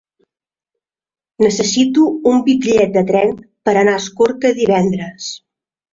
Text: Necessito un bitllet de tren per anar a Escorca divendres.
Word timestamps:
Necessito 1.45 2.07
un 2.31 2.41
bitllet 2.49 2.97
de 2.97 3.03
tren 3.11 3.35
per 3.69 3.77
anar 3.83 3.97
a 3.99 4.03
Escorca 4.07 4.57
divendres. 4.65 5.29